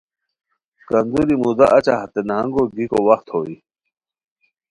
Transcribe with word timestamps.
کندوری 0.87 1.35
مُدہ 1.41 1.65
اچہ 1.77 1.93
ہتے 2.01 2.21
نہنگو 2.27 2.63
گیکو 2.75 2.99
وخت 3.07 3.27
ہوئے 3.35 3.55